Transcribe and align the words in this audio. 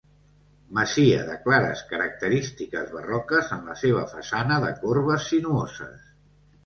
Masia 0.75 1.17
de 1.27 1.35
clares 1.43 1.83
característiques 1.91 2.89
barroques 2.95 3.53
en 3.59 3.63
la 3.73 3.77
seva 3.83 4.07
façana 4.15 4.61
de 4.65 4.73
corbes 4.83 5.29
sinuoses. 5.35 6.01